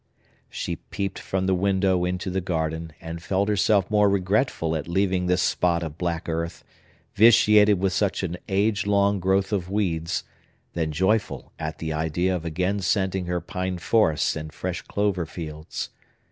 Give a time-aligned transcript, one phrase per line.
[0.49, 5.27] She peeped from the window into the garden, and felt herself more regretful at leaving
[5.27, 6.63] this spot of black earth,
[7.13, 10.23] vitiated with such an age long growth of weeds,
[10.73, 15.91] than joyful at the idea of again scenting her pine forests and fresh clover fields.